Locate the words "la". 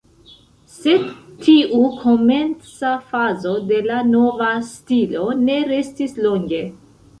3.91-4.01